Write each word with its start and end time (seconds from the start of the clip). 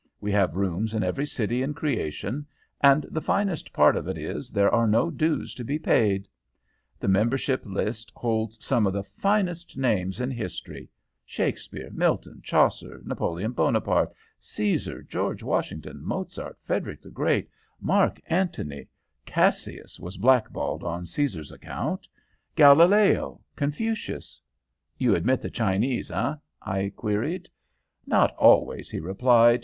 We 0.19 0.31
have 0.31 0.55
rooms 0.55 0.95
in 0.95 1.03
every 1.03 1.27
city 1.27 1.61
in 1.61 1.75
creation; 1.75 2.47
and 2.81 3.05
the 3.11 3.21
finest 3.21 3.71
part 3.71 3.95
of 3.95 4.07
it 4.07 4.17
is 4.17 4.49
there 4.49 4.73
are 4.73 4.87
no 4.87 5.11
dues 5.11 5.53
to 5.53 5.63
be 5.63 5.77
paid. 5.77 6.27
The 6.99 7.07
membership 7.07 7.63
list 7.67 8.11
holds 8.15 8.65
some 8.65 8.87
of 8.87 8.93
the 8.93 9.03
finest 9.03 9.77
names 9.77 10.19
in 10.19 10.31
history 10.31 10.89
Shakespeare, 11.23 11.91
Milton, 11.91 12.41
Chaucer, 12.43 13.03
Napoleon 13.05 13.51
Bonaparte, 13.51 14.11
Caesar, 14.39 15.03
George 15.03 15.43
Washington, 15.43 16.01
Mozart, 16.03 16.57
Frederick 16.63 17.03
the 17.03 17.11
Great, 17.11 17.47
Marc 17.79 18.19
Antony 18.25 18.87
Cassius 19.23 19.99
was 19.99 20.17
black 20.17 20.49
balled 20.49 20.83
on 20.83 21.05
Caesar's 21.05 21.51
account 21.51 22.07
Galileo, 22.55 23.39
Confucius.' 23.55 24.41
"'You 24.97 25.13
admit 25.13 25.41
the 25.41 25.51
Chinese, 25.51 26.09
eh?' 26.09 26.33
I 26.63 26.91
queried. 26.95 27.49
"'Not 28.07 28.33
always,' 28.37 28.89
he 28.89 28.99
replied. 28.99 29.59